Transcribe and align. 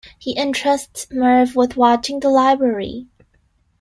He 0.17 0.35
entrusts 0.35 1.05
Merv 1.11 1.55
with 1.55 1.77
watching 1.77 2.21
the 2.21 2.29
library. 2.29 3.05